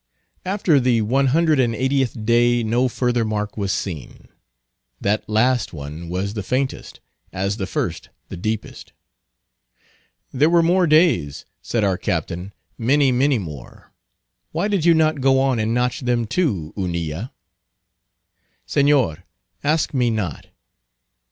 After 0.43 0.79
the 0.79 1.01
one 1.03 1.27
hundred 1.27 1.59
and 1.59 1.75
eightieth 1.75 2.25
day 2.25 2.63
no 2.63 2.87
further 2.87 3.23
mark 3.23 3.55
was 3.55 3.71
seen; 3.71 4.29
that 4.99 5.29
last 5.29 5.73
one 5.73 6.09
was 6.09 6.33
the 6.33 6.41
faintest, 6.41 6.99
as 7.31 7.57
the 7.57 7.67
first 7.67 8.09
the 8.27 8.35
deepest. 8.35 8.93
"There 10.33 10.49
were 10.49 10.63
more 10.63 10.87
days," 10.87 11.45
said 11.61 11.83
our 11.83 11.99
Captain; 11.99 12.51
"many, 12.79 13.11
many 13.11 13.37
more; 13.37 13.93
why 14.51 14.67
did 14.67 14.85
you 14.85 14.95
not 14.95 15.21
go 15.21 15.39
on 15.39 15.59
and 15.59 15.71
notch 15.71 15.99
them, 15.99 16.25
too, 16.25 16.73
Hunilla?" 16.75 17.31
"Señor, 18.67 19.21
ask 19.63 19.93
me 19.93 20.09
not." 20.09 20.47